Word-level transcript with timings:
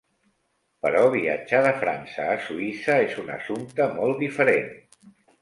Però 0.85 1.03
viatjar 1.15 1.59
de 1.65 1.73
França 1.81 2.25
a 2.31 2.39
Suïssa 2.47 2.97
és 3.03 3.15
un 3.25 3.31
assumpte 3.35 3.89
molt 4.01 4.25
diferent. 4.27 4.69